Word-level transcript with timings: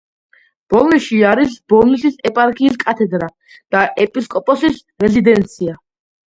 ბოლნისში 0.73 1.17
არის 1.31 1.57
ბოლნისის 1.73 2.17
ეპარქიის 2.29 2.79
კათედრა 2.85 3.29
და 3.77 3.83
ეპისკოპოსის 4.07 4.81
რეზიდენცია. 5.07 5.79